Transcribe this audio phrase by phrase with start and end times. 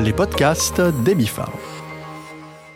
[0.00, 1.52] les podcasts d'Emifar.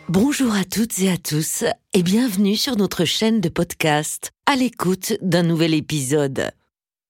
[0.07, 5.13] Bonjour à toutes et à tous et bienvenue sur notre chaîne de podcast à l'écoute
[5.21, 6.51] d'un nouvel épisode.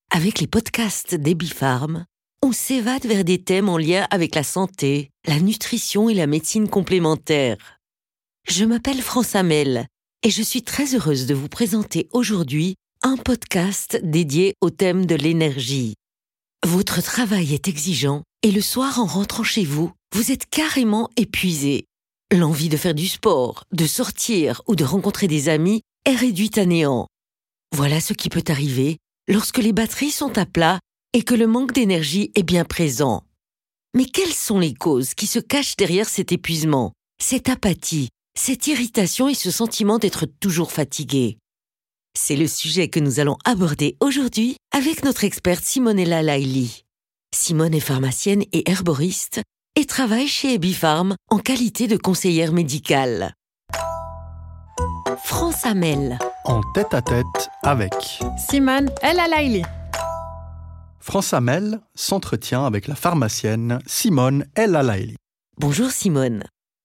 [0.10, 2.06] Avec les podcasts d'Ebifarm,
[2.42, 6.70] on s'évade vers des thèmes en lien avec la santé, la nutrition et la médecine
[6.70, 7.58] complémentaire.
[8.48, 9.86] Je m'appelle France Hamel
[10.24, 15.16] et je suis très heureuse de vous présenter aujourd'hui un podcast dédié au thème de
[15.16, 15.96] l'énergie.
[16.68, 21.86] Votre travail est exigeant et le soir en rentrant chez vous, vous êtes carrément épuisé.
[22.32, 26.66] L'envie de faire du sport, de sortir ou de rencontrer des amis est réduite à
[26.66, 27.08] néant.
[27.74, 28.98] Voilà ce qui peut arriver
[29.30, 30.80] lorsque les batteries sont à plat
[31.14, 33.24] et que le manque d'énergie est bien présent.
[33.96, 39.30] Mais quelles sont les causes qui se cachent derrière cet épuisement, cette apathie, cette irritation
[39.30, 41.38] et ce sentiment d'être toujours fatigué?
[42.14, 46.84] C'est le sujet que nous allons aborder aujourd'hui avec notre experte Simonella Laili.
[47.34, 49.42] Simone est pharmacienne et herboriste
[49.76, 53.34] et travaille chez Ebifarm en qualité de conseillère médicale.
[55.24, 56.18] France Amel.
[56.46, 57.94] En tête à tête avec
[58.50, 59.64] Simone El Laili.
[61.00, 65.16] France Hamel s'entretient avec la pharmacienne Simone El Alaili.
[65.58, 66.44] Bonjour Simone.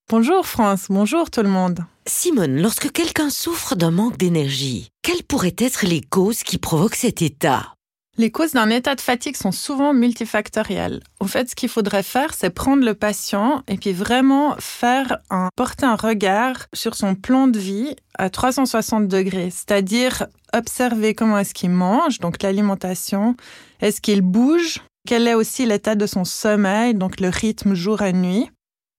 [0.09, 1.85] Bonjour France, bonjour tout le monde.
[2.07, 7.23] Simone, lorsque quelqu'un souffre d'un manque d'énergie, quelles pourraient être les causes qui provoquent cet
[7.23, 7.73] état?
[8.19, 11.03] Les causes d'un état de fatigue sont souvent multifactorielles.
[11.19, 15.49] En fait, ce qu'il faudrait faire, c'est prendre le patient et puis vraiment faire un,
[15.57, 21.55] porter un regard sur son plan de vie à 360 degrés, c'est-à-dire observer comment est-ce
[21.55, 23.35] qu'il mange, donc l'alimentation,
[23.81, 28.13] est-ce qu'il bouge, quel est aussi l'état de son sommeil, donc le rythme jour et
[28.13, 28.51] nuit.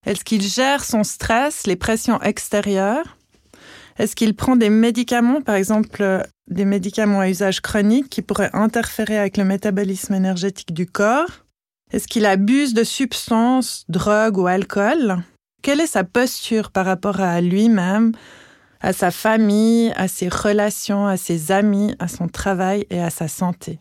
[0.06, 3.16] Est-ce qu'il gère son stress, les pressions extérieures?
[3.98, 8.50] Est-ce qu'il prend des médicaments, par exemple euh, des médicaments à usage chronique qui pourraient
[8.52, 11.44] interférer avec le métabolisme énergétique du corps?
[11.92, 15.24] Est-ce qu'il abuse de substances, drogues ou alcool?
[15.62, 18.12] Quelle est sa posture par rapport à lui-même,
[18.80, 23.26] à sa famille, à ses relations, à ses amis, à son travail et à sa
[23.26, 23.80] santé?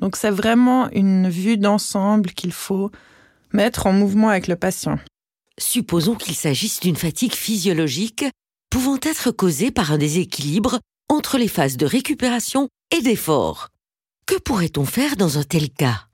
[0.00, 2.90] Donc c'est vraiment une vue d'ensemble qu'il faut
[3.52, 4.98] mettre en mouvement avec le patient.
[5.60, 8.24] Supposons qu'il s'agisse d'une fatigue physiologique
[8.70, 13.68] pouvant être causée par un déséquilibre entre les phases de récupération et d'effort.
[14.26, 16.06] Que pourrait-on faire dans un tel cas?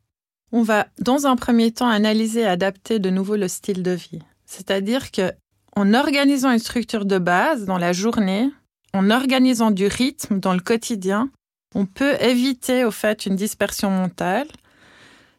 [0.52, 4.20] On va, dans un premier temps, analyser et adapter de nouveau le style de vie.
[4.46, 5.32] C'est-à-dire que,
[5.76, 8.50] en organisant une structure de base dans la journée,
[8.92, 11.30] en organisant du rythme dans le quotidien,
[11.74, 14.48] on peut éviter au fait une dispersion mentale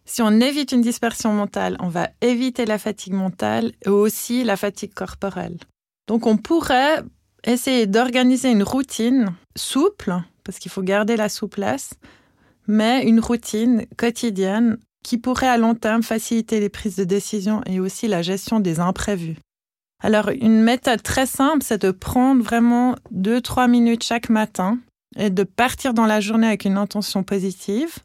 [0.05, 4.57] si on évite une dispersion mentale, on va éviter la fatigue mentale et aussi la
[4.57, 5.57] fatigue corporelle.
[6.07, 7.03] Donc on pourrait
[7.43, 10.13] essayer d'organiser une routine souple,
[10.43, 11.91] parce qu'il faut garder la souplesse,
[12.67, 17.79] mais une routine quotidienne qui pourrait à long terme faciliter les prises de décision et
[17.79, 19.37] aussi la gestion des imprévus.
[20.03, 24.79] Alors une méthode très simple, c'est de prendre vraiment 2-3 minutes chaque matin
[25.15, 27.99] et de partir dans la journée avec une intention positive.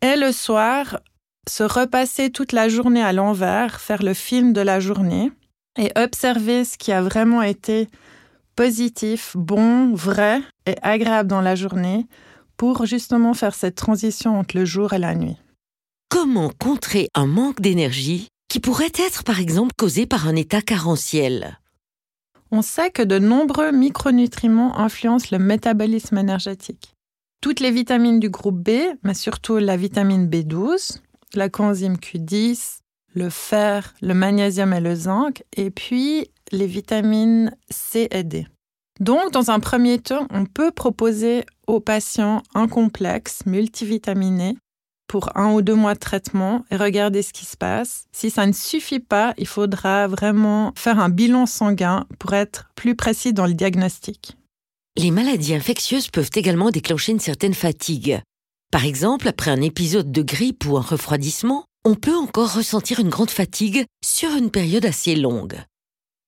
[0.00, 1.00] Et le soir,
[1.48, 5.32] se repasser toute la journée à l'envers, faire le film de la journée
[5.78, 7.88] et observer ce qui a vraiment été
[8.56, 12.06] positif, bon, vrai et agréable dans la journée
[12.56, 15.36] pour justement faire cette transition entre le jour et la nuit.
[16.08, 21.58] Comment contrer un manque d'énergie qui pourrait être par exemple causé par un état carentiel?
[22.50, 26.92] On sait que de nombreux micronutriments influencent le métabolisme énergétique.
[27.40, 28.70] Toutes les vitamines du groupe B,
[29.02, 31.00] mais surtout la vitamine B12,
[31.34, 32.78] la coenzyme Q10,
[33.14, 38.46] le fer, le magnésium et le zinc, et puis les vitamines C et D.
[39.00, 44.56] Donc, dans un premier temps, on peut proposer aux patients un complexe multivitaminé
[45.08, 48.04] pour un ou deux mois de traitement et regarder ce qui se passe.
[48.12, 52.94] Si ça ne suffit pas, il faudra vraiment faire un bilan sanguin pour être plus
[52.94, 54.36] précis dans le diagnostic.
[54.96, 58.20] Les maladies infectieuses peuvent également déclencher une certaine fatigue.
[58.72, 63.10] Par exemple, après un épisode de grippe ou un refroidissement, on peut encore ressentir une
[63.10, 65.62] grande fatigue sur une période assez longue.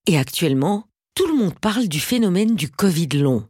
[0.06, 0.84] Et actuellement,
[1.14, 3.48] tout le monde parle du phénomène du Covid long.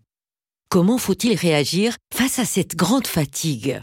[0.69, 3.83] Comment faut-il réagir face à cette grande fatigue?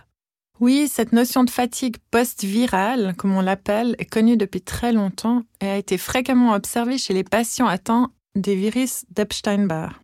[0.61, 5.67] Oui, cette notion de fatigue post-virale, comme on l'appelle, est connue depuis très longtemps et
[5.67, 9.99] a été fréquemment observée chez les patients atteints des virus d'Epstein-Barr.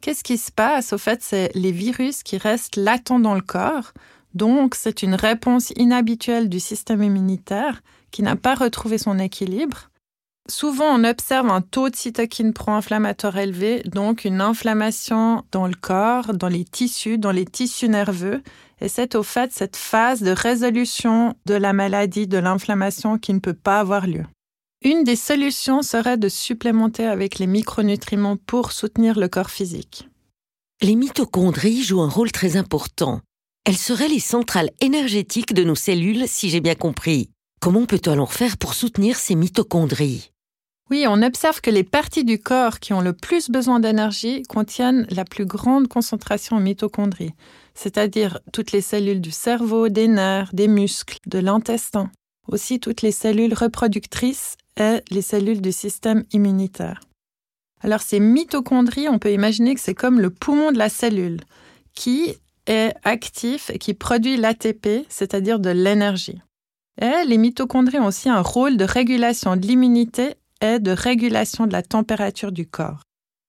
[0.00, 0.94] Qu'est-ce qui se passe?
[0.94, 3.92] Au fait, c'est les virus qui restent latents dans le corps,
[4.34, 9.90] donc, c'est une réponse inhabituelle du système immunitaire qui n'a pas retrouvé son équilibre.
[10.50, 16.32] Souvent, on observe un taux de cytokine pro-inflammatoire élevé, donc une inflammation dans le corps,
[16.32, 18.42] dans les tissus, dans les tissus nerveux.
[18.80, 23.40] Et c'est au fait cette phase de résolution de la maladie, de l'inflammation qui ne
[23.40, 24.24] peut pas avoir lieu.
[24.82, 30.08] Une des solutions serait de supplémenter avec les micronutriments pour soutenir le corps physique.
[30.80, 33.20] Les mitochondries jouent un rôle très important.
[33.68, 37.28] Elles seraient les centrales énergétiques de nos cellules, si j'ai bien compris.
[37.60, 40.32] Comment peut-on alors faire pour soutenir ces mitochondries?
[40.90, 45.06] Oui, on observe que les parties du corps qui ont le plus besoin d'énergie contiennent
[45.10, 47.34] la plus grande concentration en mitochondries,
[47.74, 52.10] c'est-à-dire toutes les cellules du cerveau, des nerfs, des muscles, de l'intestin,
[52.46, 57.00] aussi toutes les cellules reproductrices et les cellules du système immunitaire.
[57.82, 61.40] Alors ces mitochondries, on peut imaginer que c'est comme le poumon de la cellule
[61.92, 62.34] qui
[62.68, 66.40] est actif et qui produit l'ATP, c'est-à-dire de l'énergie.
[67.00, 71.72] Et les mitochondries ont aussi un rôle de régulation de l'immunité et de régulation de
[71.72, 73.02] la température du corps.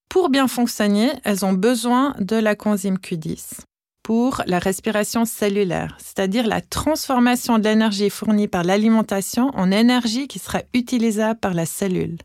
[0.08, 3.60] Pour bien fonctionner, elles ont besoin de la coenzyme Q10
[4.02, 10.38] pour la respiration cellulaire, c'est-à-dire la transformation de l'énergie fournie par l'alimentation en énergie qui
[10.38, 12.18] sera utilisable par la cellule.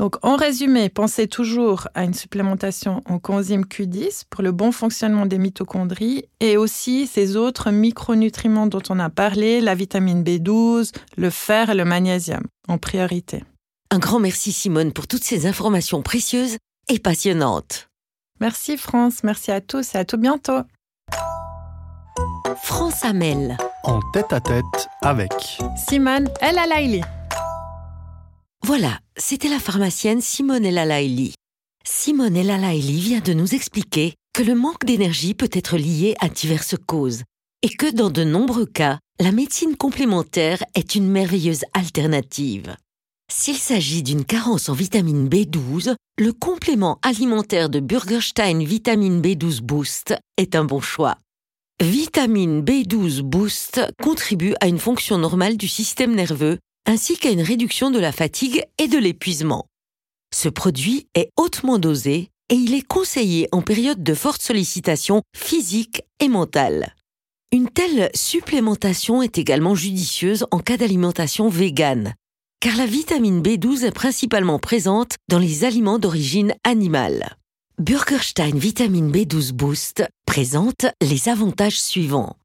[0.00, 5.26] Donc, en résumé, pensez toujours à une supplémentation en coenzyme Q10 pour le bon fonctionnement
[5.26, 11.28] des mitochondries et aussi ces autres micronutriments dont on a parlé, la vitamine B12, le
[11.28, 13.44] fer et le magnésium en priorité.
[13.90, 16.56] Un grand merci Simone pour toutes ces informations précieuses
[16.88, 17.90] et passionnantes.
[18.40, 20.60] Merci France, merci à tous et à tout bientôt.
[22.62, 23.58] France Amel.
[23.84, 25.30] En tête à tête avec
[25.76, 27.02] Simone El Alaili.
[28.70, 31.34] Voilà, c'était la pharmacienne Simone El Alaili.
[31.84, 36.28] Simone El Alaili vient de nous expliquer que le manque d'énergie peut être lié à
[36.28, 37.24] diverses causes
[37.62, 42.76] et que dans de nombreux cas, la médecine complémentaire est une merveilleuse alternative.
[43.28, 50.14] S'il s'agit d'une carence en vitamine B12, le complément alimentaire de Burgerstein Vitamine B12 Boost
[50.36, 51.16] est un bon choix.
[51.82, 56.60] Vitamine B12 Boost contribue à une fonction normale du système nerveux
[56.90, 59.66] ainsi qu'à une réduction de la fatigue et de l'épuisement.
[60.34, 66.02] Ce produit est hautement dosé et il est conseillé en période de forte sollicitation physique
[66.18, 66.96] et mentale.
[67.52, 72.14] Une telle supplémentation est également judicieuse en cas d'alimentation végane,
[72.58, 77.36] car la vitamine B12 est principalement présente dans les aliments d'origine animale.
[77.78, 82.36] Burgerstein Vitamine B12 Boost présente les avantages suivants.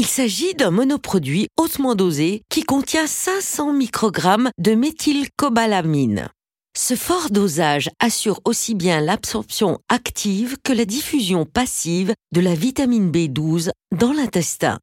[0.00, 6.30] Il s'agit d'un monoproduit hautement dosé qui contient 500 microgrammes de méthylcobalamine.
[6.74, 13.10] Ce fort dosage assure aussi bien l'absorption active que la diffusion passive de la vitamine
[13.10, 14.78] B12 dans l'intestin.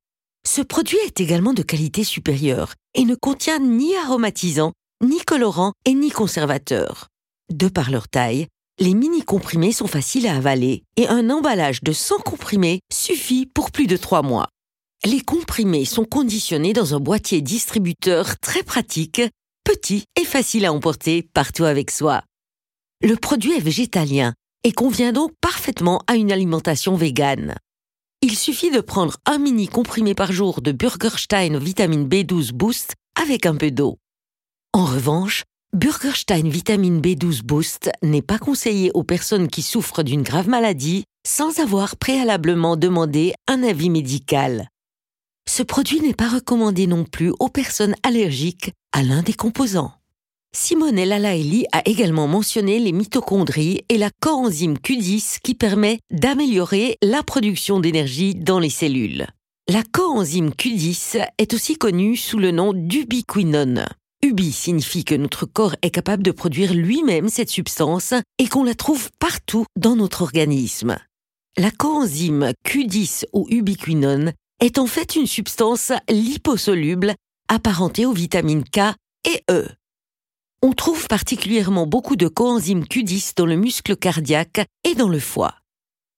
[0.48, 4.74] Ce produit est également de qualité supérieure et ne contient ni aromatisant,
[5.04, 7.08] ni colorant et ni conservateur.
[7.52, 8.46] De par leur taille,
[8.80, 13.88] les mini-comprimés sont faciles à avaler et un emballage de 100 comprimés suffit pour plus
[13.88, 14.50] de 3 mois.
[15.06, 19.22] Les comprimés sont conditionnés dans un boîtier distributeur très pratique,
[19.64, 22.24] petit et facile à emporter partout avec soi.
[23.02, 24.34] Le produit est végétalien
[24.64, 27.56] et convient donc parfaitement à une alimentation végane.
[28.22, 33.46] Il suffit de prendre un mini comprimé par jour de Burgerstein vitamine B12 Boost avec
[33.46, 34.00] un peu d'eau.
[34.74, 40.50] En revanche, Burgerstein vitamine B12 Boost n'est pas conseillé aux personnes qui souffrent d'une grave
[40.50, 44.70] maladie sans avoir préalablement demandé un avis médical.
[45.48, 49.94] Ce produit n'est pas recommandé non plus aux personnes allergiques à l'un des composants.
[50.54, 57.24] Simone Lalaeli a également mentionné les mitochondries et la coenzyme Q10 qui permet d'améliorer la
[57.24, 59.28] production d'énergie dans les cellules.
[59.70, 63.86] La coenzyme Q10 est aussi connue sous le nom d'ubiquinone.
[64.24, 68.76] Ubi signifie que notre corps est capable de produire lui-même cette substance et qu'on la
[68.76, 70.98] trouve partout dans notre organisme.
[71.58, 77.16] La coenzyme Q10 ou ubiquinone est en fait une substance liposoluble
[77.48, 78.96] apparentée aux vitamines K
[79.26, 79.68] et E.
[80.62, 85.56] On trouve particulièrement beaucoup de coenzyme Q10 dans le muscle cardiaque et dans le foie.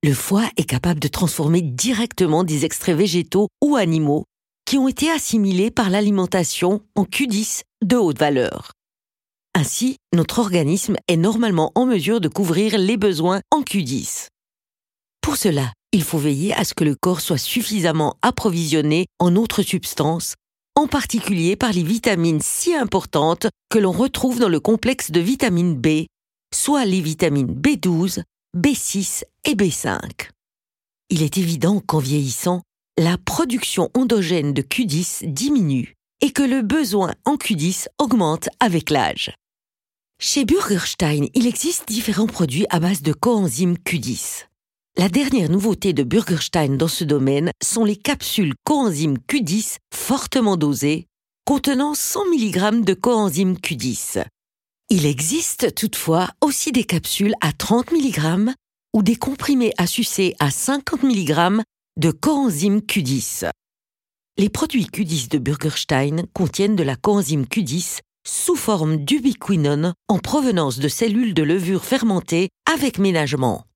[0.02, 4.26] Le foie est capable de transformer directement des extraits végétaux ou animaux
[4.66, 8.72] qui ont été assimilés par l'alimentation en Q10 de haute valeur.
[9.56, 14.28] Ainsi, notre organisme est normalement en mesure de couvrir les besoins en Q10.
[15.22, 19.64] Pour cela, il faut veiller à ce que le corps soit suffisamment approvisionné en autres
[19.64, 20.36] substances,
[20.76, 25.76] en particulier par les vitamines si importantes que l'on retrouve dans le complexe de vitamine
[25.76, 26.06] B,
[26.54, 28.22] soit les vitamines B12,
[28.56, 30.00] B6 et B5.
[31.10, 32.62] Il est évident qu'en vieillissant,
[32.98, 39.34] la production endogène de Q10 diminue et que le besoin en Q10 augmente avec l'âge.
[40.22, 44.49] Chez Burgerstein, il existe différents produits à base de coenzyme Q10.
[44.98, 51.06] La dernière nouveauté de Burgerstein dans ce domaine sont les capsules coenzyme Q10 fortement dosées,
[51.46, 54.26] contenant 100 mg de coenzyme Q10.
[54.90, 58.52] Il existe toutefois aussi des capsules à 30 mg
[58.94, 61.62] ou des comprimés à sucer à 50 mg
[61.98, 63.50] de coenzyme Q10.
[64.38, 70.80] Les produits Q10 de Burgerstein contiennent de la coenzyme Q10 sous forme d'ubiquinone en provenance
[70.80, 73.69] de cellules de levure fermentées avec ménagement.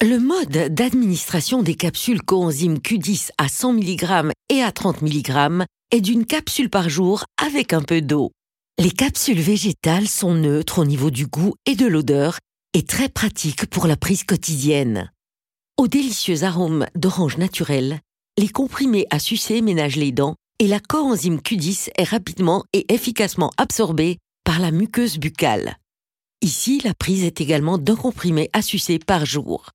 [0.00, 6.00] Le mode d'administration des capsules coenzyme Q10 à 100 mg et à 30 mg est
[6.00, 8.30] d'une capsule par jour avec un peu d'eau.
[8.78, 12.38] Les capsules végétales sont neutres au niveau du goût et de l'odeur
[12.74, 15.10] et très pratiques pour la prise quotidienne.
[15.76, 17.98] Au délicieux arôme d'orange naturel,
[18.38, 23.50] les comprimés à sucer ménagent les dents et la coenzyme Q10 est rapidement et efficacement
[23.56, 25.76] absorbée par la muqueuse buccale.
[26.40, 29.72] Ici, la prise est également d'un comprimé à sucer par jour.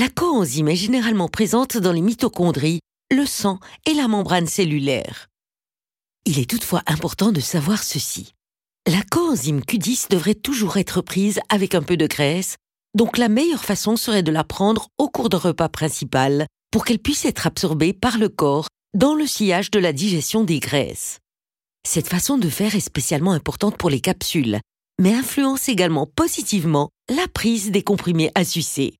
[0.00, 2.80] La coenzyme est généralement présente dans les mitochondries,
[3.14, 5.26] le sang et la membrane cellulaire.
[6.24, 8.32] Il est toutefois important de savoir ceci.
[8.86, 12.56] La coenzyme Q10 devrait toujours être prise avec un peu de graisse,
[12.96, 16.98] donc la meilleure façon serait de la prendre au cours d'un repas principal pour qu'elle
[16.98, 21.18] puisse être absorbée par le corps dans le sillage de la digestion des graisses.
[21.86, 24.60] Cette façon de faire est spécialement importante pour les capsules,
[24.98, 28.94] mais influence également positivement la prise des comprimés à sucer.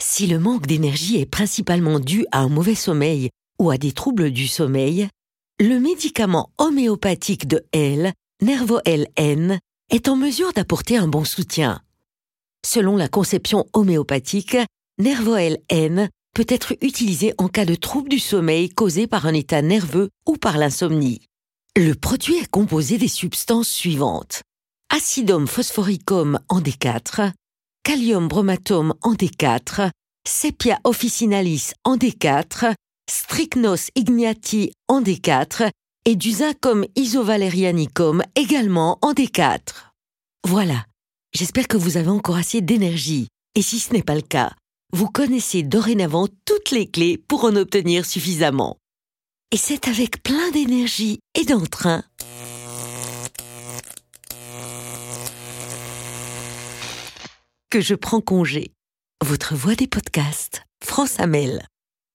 [0.00, 4.30] Si le manque d'énergie est principalement dû à un mauvais sommeil ou à des troubles
[4.30, 5.08] du sommeil,
[5.60, 9.58] le médicament homéopathique de L, NervoLN,
[9.90, 11.80] est en mesure d'apporter un bon soutien.
[12.66, 14.56] Selon la conception homéopathique,
[14.98, 20.10] NervoLN peut être utilisé en cas de trouble du sommeil causé par un état nerveux
[20.26, 21.20] ou par l'insomnie.
[21.76, 24.42] Le produit est composé des substances suivantes.
[24.90, 27.32] Acidum phosphoricum en D4,
[27.84, 29.90] Callium bromatum en D4,
[30.26, 32.72] Sepia officinalis en D4,
[33.10, 35.68] Strychnos ignati en D4
[36.06, 39.90] et du Zacum isovalerianicum également en D4.
[40.48, 40.86] Voilà,
[41.34, 44.54] j'espère que vous avez encore assez d'énergie, et si ce n'est pas le cas,
[44.94, 48.78] vous connaissez dorénavant toutes les clés pour en obtenir suffisamment.
[49.50, 52.02] Et c'est avec plein d'énergie et d'entrain
[57.74, 58.70] que je prends congé.
[59.26, 61.66] Votre voix des podcasts, France Amel.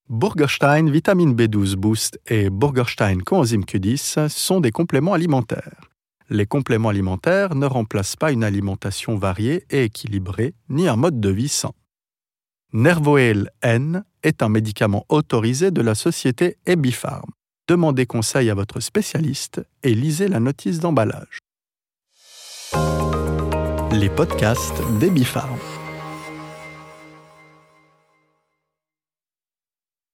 [0.07, 5.81] Burgerstein Vitamine B12 Boost et Burgerstein Coenzyme Q10 sont des compléments alimentaires.
[6.29, 11.29] Les compléments alimentaires ne remplacent pas une alimentation variée et équilibrée, ni un mode de
[11.29, 11.73] vie sain.
[12.71, 17.31] Nervoel N est un médicament autorisé de la société Ebipharm.
[17.67, 21.39] Demandez conseil à votre spécialiste et lisez la notice d'emballage
[23.99, 25.78] les podcasts d'Ebipharm.